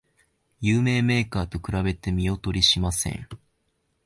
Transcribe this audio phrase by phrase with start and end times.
[0.61, 3.29] 有名メーカーと比べて見劣りしません